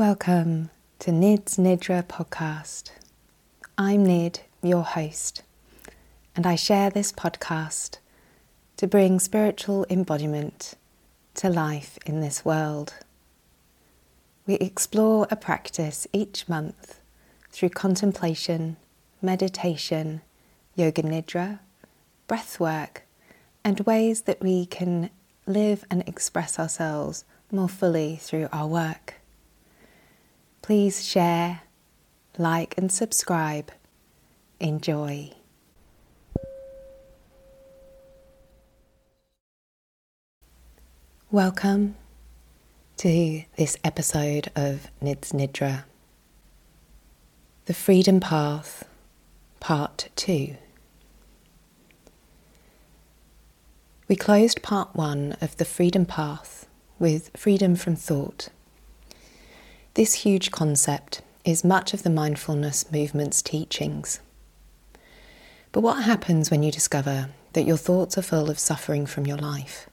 [0.00, 0.70] Welcome
[1.00, 2.90] to Nid's Nidra podcast.
[3.76, 5.42] I'm Nid, your host,
[6.34, 7.98] and I share this podcast
[8.78, 10.72] to bring spiritual embodiment
[11.34, 12.94] to life in this world.
[14.46, 17.02] We explore a practice each month
[17.50, 18.78] through contemplation,
[19.20, 20.22] meditation,
[20.76, 21.58] yoga nidra,
[22.26, 23.02] breath work,
[23.62, 25.10] and ways that we can
[25.46, 29.19] live and express ourselves more fully through our work.
[30.70, 31.62] Please share,
[32.38, 33.72] like, and subscribe.
[34.60, 35.32] Enjoy.
[41.32, 41.96] Welcome
[42.98, 45.82] to this episode of Nid's Nidra.
[47.64, 48.84] The Freedom Path,
[49.58, 50.54] Part 2.
[54.06, 56.68] We closed Part 1 of the Freedom Path
[57.00, 58.50] with freedom from thought.
[59.94, 64.20] This huge concept is much of the mindfulness movement's teachings.
[65.72, 69.36] But what happens when you discover that your thoughts are full of suffering from your
[69.36, 69.88] life?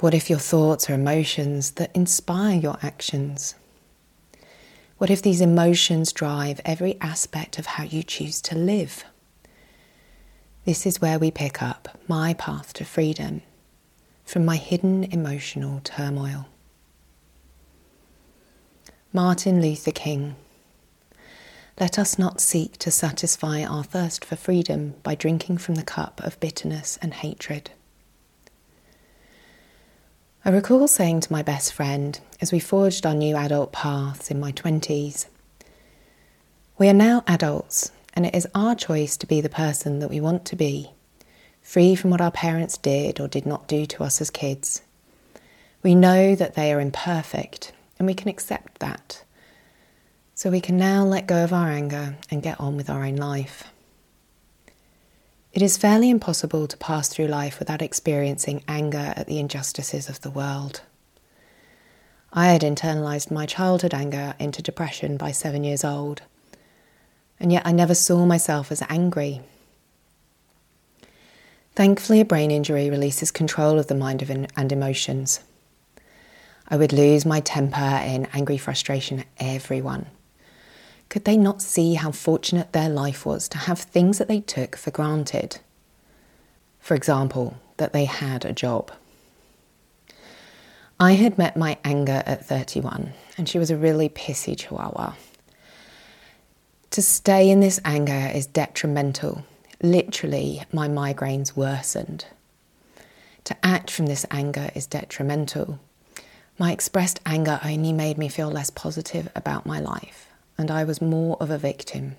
[0.00, 3.54] What if your thoughts are emotions that inspire your actions?
[4.98, 9.04] What if these emotions drive every aspect of how you choose to live?
[10.64, 13.42] This is where we pick up my path to freedom
[14.24, 16.48] from my hidden emotional turmoil.
[19.10, 20.36] Martin Luther King.
[21.80, 26.20] Let us not seek to satisfy our thirst for freedom by drinking from the cup
[26.22, 27.70] of bitterness and hatred.
[30.44, 34.38] I recall saying to my best friend as we forged our new adult paths in
[34.38, 35.24] my 20s,
[36.76, 40.20] We are now adults, and it is our choice to be the person that we
[40.20, 40.90] want to be,
[41.62, 44.82] free from what our parents did or did not do to us as kids.
[45.82, 49.24] We know that they are imperfect and we can accept that.
[50.34, 53.16] So we can now let go of our anger and get on with our own
[53.16, 53.64] life.
[55.52, 60.20] It is fairly impossible to pass through life without experiencing anger at the injustices of
[60.20, 60.82] the world.
[62.32, 66.22] I had internalized my childhood anger into depression by seven years old,
[67.40, 69.40] and yet I never saw myself as angry.
[71.74, 74.22] Thankfully, a brain injury releases control of the mind
[74.56, 75.40] and emotions.
[76.68, 80.06] I would lose my temper in angry frustration at everyone.
[81.08, 84.76] Could they not see how fortunate their life was to have things that they took
[84.76, 85.60] for granted?
[86.80, 88.92] For example, that they had a job.
[91.00, 95.14] I had met my anger at 31, and she was a really pissy chihuahua.
[96.90, 99.44] To stay in this anger is detrimental.
[99.82, 102.26] Literally, my migraines worsened.
[103.44, 105.78] To act from this anger is detrimental.
[106.60, 111.00] My expressed anger only made me feel less positive about my life, and I was
[111.00, 112.16] more of a victim.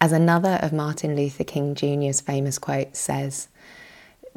[0.00, 3.46] As another of Martin Luther King Jr.'s famous quotes says,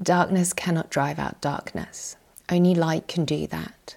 [0.01, 2.15] Darkness cannot drive out darkness,
[2.51, 3.95] only light can do that.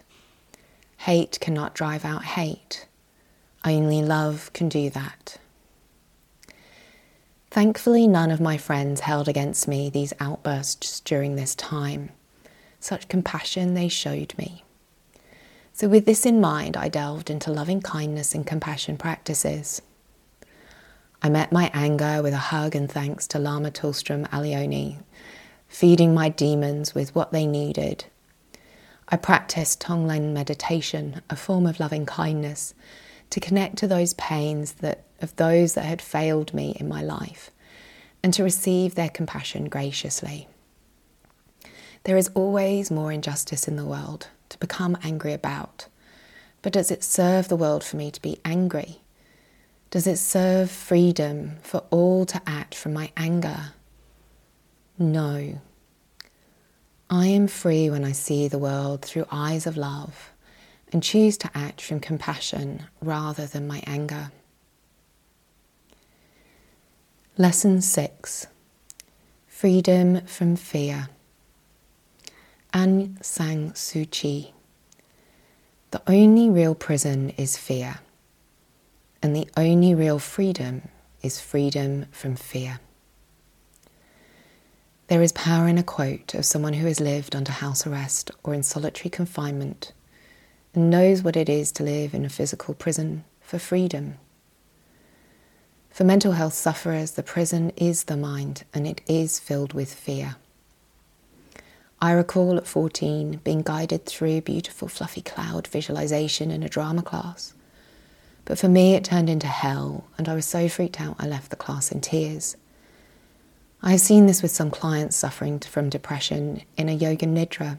[0.98, 2.86] Hate cannot drive out hate,
[3.66, 5.36] only love can do that.
[7.50, 12.10] Thankfully, none of my friends held against me these outbursts during this time
[12.86, 14.64] such compassion they showed me.
[15.72, 19.82] So, with this in mind, I delved into loving kindness and compassion practices.
[21.20, 25.02] I met my anger with a hug and thanks to Lama Tsultrim Allione,
[25.68, 28.06] feeding my demons with what they needed.
[29.08, 32.74] I practiced Tonglen meditation, a form of loving kindness,
[33.30, 37.50] to connect to those pains that of those that had failed me in my life,
[38.22, 40.48] and to receive their compassion graciously.
[42.06, 45.88] There is always more injustice in the world to become angry about.
[46.62, 49.00] But does it serve the world for me to be angry?
[49.90, 53.72] Does it serve freedom for all to act from my anger?
[54.96, 55.60] No.
[57.10, 60.30] I am free when I see the world through eyes of love
[60.92, 64.30] and choose to act from compassion rather than my anger.
[67.36, 68.46] Lesson 6
[69.48, 71.08] Freedom from Fear.
[72.76, 74.52] Aung San Suu Kyi.
[75.92, 78.00] The only real prison is fear,
[79.22, 80.82] and the only real freedom
[81.22, 82.80] is freedom from fear.
[85.06, 88.52] There is power in a quote of someone who has lived under house arrest or
[88.52, 89.94] in solitary confinement
[90.74, 94.18] and knows what it is to live in a physical prison for freedom.
[95.88, 100.36] For mental health sufferers, the prison is the mind and it is filled with fear.
[102.00, 107.02] I recall at 14 being guided through a beautiful fluffy cloud visualization in a drama
[107.02, 107.54] class.
[108.44, 111.50] But for me, it turned into hell, and I was so freaked out I left
[111.50, 112.56] the class in tears.
[113.82, 117.78] I have seen this with some clients suffering from depression in a yoga nidra.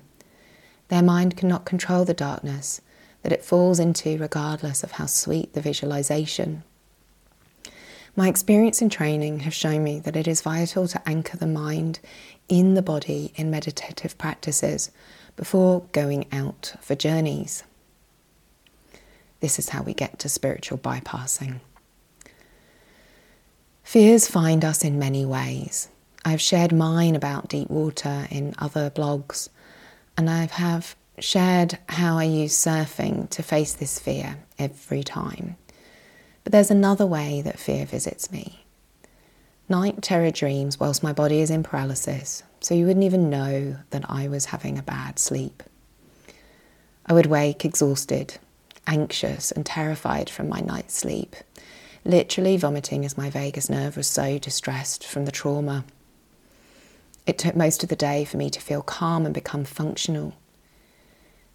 [0.88, 2.81] Their mind cannot control the darkness
[3.22, 6.63] that it falls into, regardless of how sweet the visualization.
[8.18, 12.00] My experience in training has shown me that it is vital to anchor the mind
[12.50, 14.90] in the body in meditative practices
[15.36, 17.64] before going out for journeys.
[19.40, 21.60] This is how we get to spiritual bypassing.
[23.84, 25.90] Fears find us in many ways.
[26.25, 29.50] I've shared mine about deep water in other blogs,
[30.18, 35.56] and I have shared how I use surfing to face this fear every time.
[36.48, 38.64] But there's another way that fear visits me.
[39.68, 44.10] Night terror dreams whilst my body is in paralysis, so you wouldn't even know that
[44.10, 45.62] I was having a bad sleep.
[47.06, 48.38] I would wake exhausted,
[48.88, 51.36] anxious, and terrified from my night's sleep,
[52.06, 55.84] literally vomiting as my vagus nerve was so distressed from the trauma.
[57.26, 60.34] It took most of the day for me to feel calm and become functional.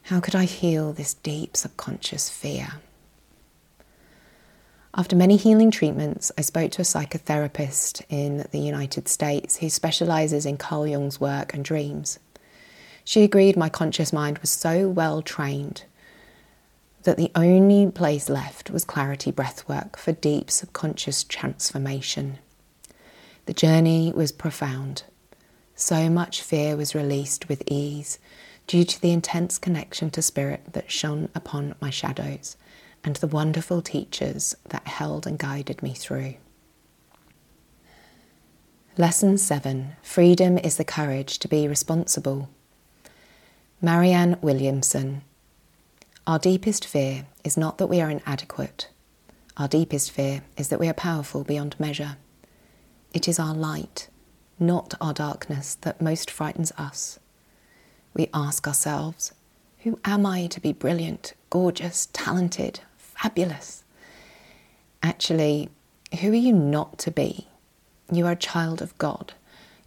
[0.03, 2.73] How could I heal this deep subconscious fear?
[4.95, 10.45] After many healing treatments, I spoke to a psychotherapist in the United States who specializes
[10.45, 12.19] in Carl Jung's work and dreams.
[13.03, 15.85] She agreed my conscious mind was so well trained
[17.05, 22.39] that the only place left was clarity breathwork for deep subconscious transformation.
[23.47, 25.05] The journey was profound.
[25.75, 28.19] So much fear was released with ease
[28.67, 32.59] due to the intense connection to spirit that shone upon my shadows
[33.05, 36.35] and the wonderful teachers that held and guided me through.
[38.99, 42.51] Lesson 7 Freedom is the courage to be responsible.
[43.81, 45.23] Marianne Williamson.
[46.27, 48.89] Our deepest fear is not that we are inadequate.
[49.57, 52.17] Our deepest fear is that we are powerful beyond measure.
[53.13, 54.09] It is our light,
[54.59, 57.19] not our darkness, that most frightens us.
[58.15, 59.33] We ask ourselves,
[59.81, 62.81] Who am I to be brilliant, gorgeous, talented,
[63.23, 63.85] fabulous.
[65.01, 65.69] Actually,
[66.21, 67.47] who are you not to be?
[68.11, 69.33] You are a child of God.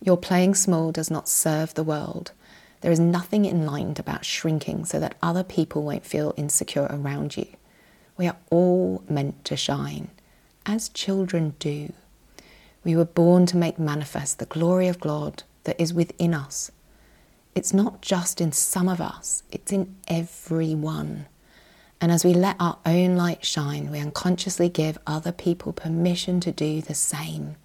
[0.01, 2.31] Your playing small does not serve the world.
[2.79, 7.47] There is nothing enlightened about shrinking so that other people won't feel insecure around you.
[8.17, 10.11] We are all meant to shine,
[10.65, 11.91] as children do.
[12.85, 16.71] We were born to make manifest the glory of God that is within us.
[17.53, 21.25] It's not just in some of us, it's in everyone.
[22.06, 26.52] And as we let our own light shine, we unconsciously give other people permission to
[26.52, 27.56] do the same.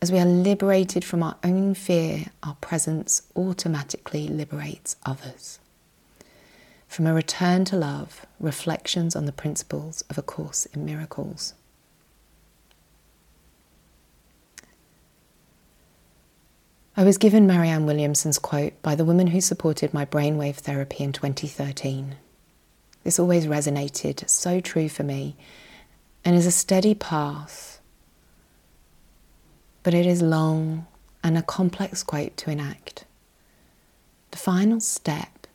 [0.00, 5.58] As we are liberated from our own fear, our presence automatically liberates others.
[6.86, 11.54] From a return to love, reflections on the principles of A Course in Miracles.
[16.96, 21.12] I was given Marianne Williamson's quote by the woman who supported my brainwave therapy in
[21.12, 22.18] 2013.
[23.08, 25.34] This always resonated so true for me
[26.26, 27.80] and is a steady path,
[29.82, 30.86] but it is long
[31.24, 33.06] and a complex quote to enact.
[34.30, 35.46] The final step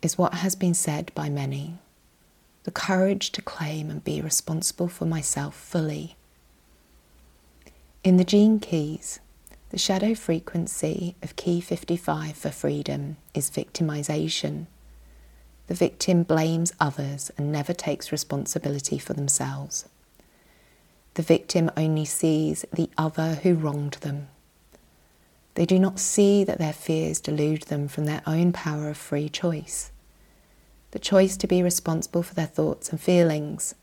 [0.00, 1.76] is what has been said by many
[2.62, 6.16] the courage to claim and be responsible for myself fully.
[8.02, 9.20] In the gene keys,
[9.68, 14.68] the shadow frequency of key 55 for freedom is victimization.
[15.72, 19.88] The victim blames others and never takes responsibility for themselves.
[21.14, 24.28] The victim only sees the other who wronged them.
[25.54, 29.30] They do not see that their fears delude them from their own power of free
[29.30, 29.92] choice.
[30.90, 33.74] The choice to be responsible for their thoughts and feelings,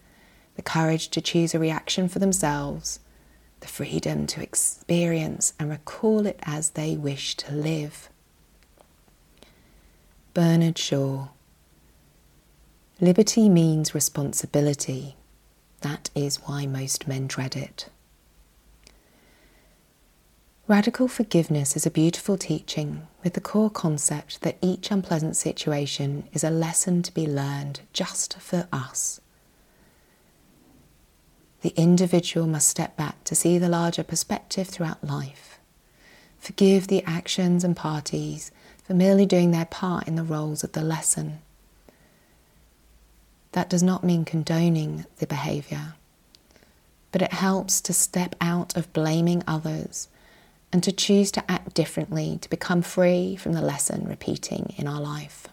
[0.58, 3.00] the courage to choose a reaction for themselves,
[3.62, 8.10] the freedom to experience and recall it as they wish to live.
[10.36, 11.30] Bernard Shaw
[13.02, 15.16] Liberty means responsibility.
[15.82, 17.88] That is why most men dread it.
[20.68, 26.44] Radical forgiveness is a beautiful teaching with the core concept that each unpleasant situation is
[26.44, 29.22] a lesson to be learned just for us.
[31.62, 35.58] The individual must step back to see the larger perspective throughout life.
[36.38, 38.52] Forgive the actions and parties
[38.84, 41.40] for merely doing their part in the roles of the lesson.
[43.54, 45.96] That does not mean condoning the behaviour,
[47.12, 50.08] but it helps to step out of blaming others
[50.72, 55.02] and to choose to act differently to become free from the lesson repeating in our
[55.02, 55.48] life.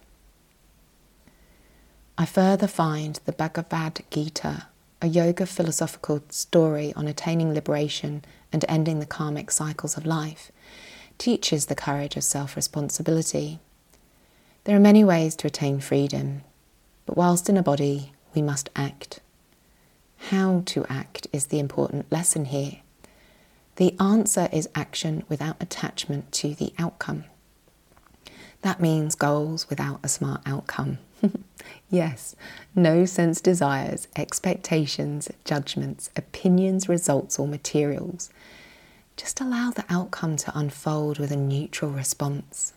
[2.17, 4.67] I further find the Bhagavad Gita,
[5.01, 10.51] a yoga philosophical story on attaining liberation and ending the karmic cycles of life,
[11.17, 13.59] teaches the courage of self responsibility.
[14.63, 16.41] There are many ways to attain freedom,
[17.07, 19.21] but whilst in a body, we must act.
[20.29, 22.81] How to act is the important lesson here.
[23.77, 27.23] The answer is action without attachment to the outcome.
[28.61, 30.97] That means goals without a smart outcome.
[31.89, 32.35] yes,
[32.75, 38.29] no sense desires, expectations, judgments, opinions, results, or materials.
[39.15, 42.73] Just allow the outcome to unfold with a neutral response.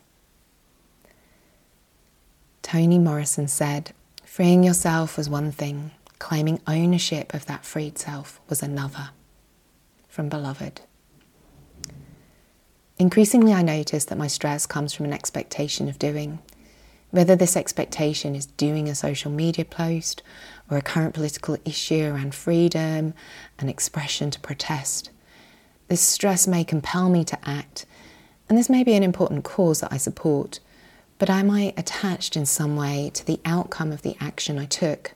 [2.62, 3.92] Toni Morrison said,
[4.30, 9.10] Freeing yourself was one thing, claiming ownership of that freed self was another.
[10.06, 10.82] From Beloved.
[12.96, 16.38] Increasingly, I notice that my stress comes from an expectation of doing.
[17.10, 20.22] Whether this expectation is doing a social media post
[20.70, 23.14] or a current political issue around freedom
[23.58, 25.10] and expression to protest,
[25.88, 27.84] this stress may compel me to act,
[28.48, 30.60] and this may be an important cause that I support,
[31.20, 35.12] but am I attached in some way to the outcome of the action I took?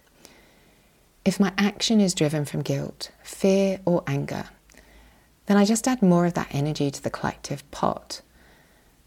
[1.25, 4.45] If my action is driven from guilt, fear, or anger,
[5.47, 8.21] then I just add more of that energy to the collective pot.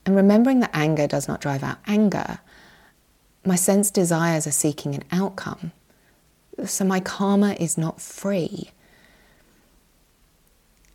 [0.08, 2.39] And remembering that anger does not drive out anger,
[3.46, 5.74] my sense desires are seeking an outcome.
[6.66, 8.72] So my karma is not free.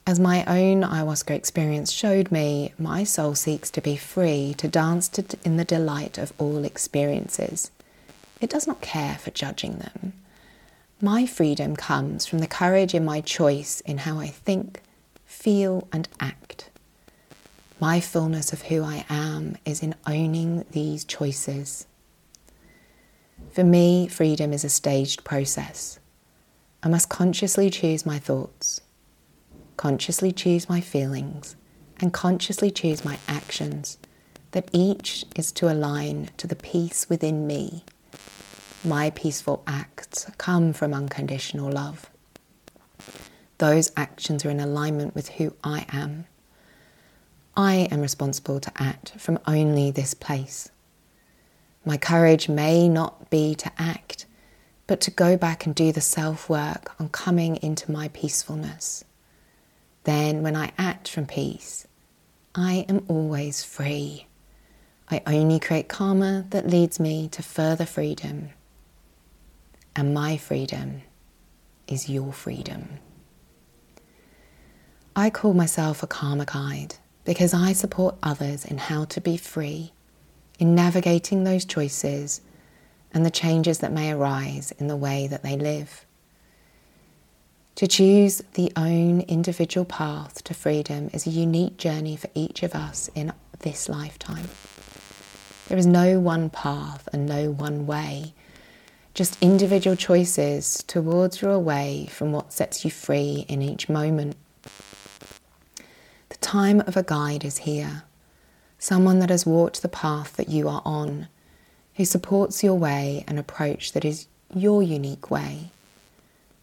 [0.04, 5.08] As my own ayahuasca experience showed me, my soul seeks to be free to dance
[5.10, 7.70] to, in the delight of all experiences.
[8.40, 10.14] It does not care for judging them.
[11.00, 14.82] My freedom comes from the courage in my choice in how I think,
[15.24, 16.68] feel, and act.
[17.78, 21.86] My fullness of who I am is in owning these choices.
[23.52, 26.00] For me, freedom is a staged process.
[26.82, 28.80] I must consciously choose my thoughts,
[29.76, 31.56] consciously choose my feelings,
[32.00, 33.98] and consciously choose my actions,
[34.52, 37.84] that each is to align to the peace within me.
[38.84, 42.10] My peaceful acts come from unconditional love
[43.62, 46.26] those actions are in alignment with who I am.
[47.56, 50.68] I am responsible to act from only this place.
[51.84, 54.26] My courage may not be to act,
[54.88, 59.04] but to go back and do the self work on coming into my peacefulness.
[60.04, 61.86] Then, when I act from peace,
[62.54, 64.26] I am always free.
[65.08, 68.50] I only create karma that leads me to further freedom.
[69.94, 71.02] And my freedom
[71.86, 72.98] is your freedom.
[75.14, 79.92] I call myself a karma guide because I support others in how to be free,
[80.58, 82.40] in navigating those choices
[83.12, 86.06] and the changes that may arise in the way that they live.
[87.76, 92.74] To choose the own individual path to freedom is a unique journey for each of
[92.74, 94.48] us in this lifetime.
[95.68, 98.34] There is no one path and no one way,
[99.14, 104.36] just individual choices towards or away from what sets you free in each moment.
[106.28, 108.04] The time of a guide is here,
[108.78, 111.28] someone that has walked the path that you are on,
[111.94, 115.71] who supports your way and approach that is your unique way,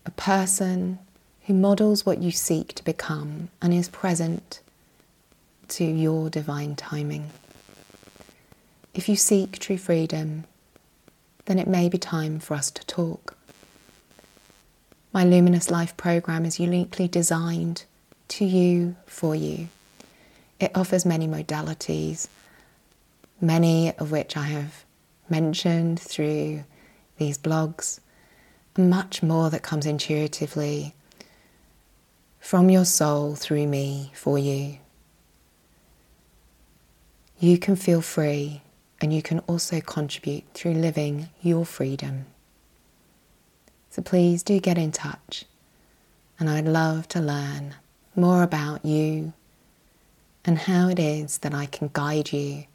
[0.06, 1.00] a person
[1.46, 4.62] who models what you seek to become and is present
[5.68, 7.30] to your divine timing.
[8.94, 10.46] If you seek true freedom,
[11.46, 13.36] then it may be time for us to talk.
[15.12, 17.86] My Luminous Life program is uniquely designed
[18.30, 19.70] to you for you.
[20.60, 22.28] It offers many modalities,
[23.42, 24.84] many of which I have
[25.30, 26.64] mentioned through
[27.18, 28.00] these blogs,
[28.78, 30.94] much more that comes intuitively
[32.40, 34.78] from your soul through me for you.
[37.40, 38.62] You can feel free
[39.02, 42.26] and you can also contribute through living your freedom.
[43.90, 45.46] So please do get in touch,
[46.40, 47.76] and I'd love to learn
[48.16, 49.34] more about you
[50.46, 52.66] and how it is that I can guide you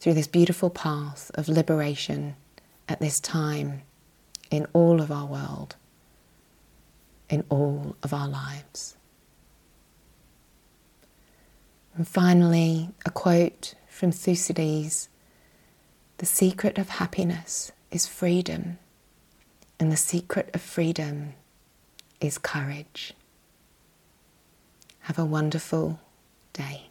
[0.00, 2.36] through this beautiful path of liberation
[2.88, 3.82] at this time
[4.50, 5.76] in all of our world,
[7.28, 8.96] in all of our lives.
[11.94, 15.08] And finally, a quote from Thucydides
[16.18, 18.78] The secret of happiness is freedom,
[19.78, 21.34] and the secret of freedom
[22.20, 23.14] is courage.
[25.00, 26.00] Have a wonderful
[26.52, 26.89] day.